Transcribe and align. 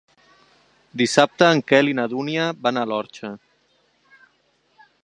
Dissabte 1.01 1.49
en 1.57 1.61
Quel 1.73 1.91
i 1.91 1.95
na 2.01 2.07
Dúnia 2.15 2.49
van 2.69 2.81
a 2.81 2.87
l'Orxa. 2.93 3.33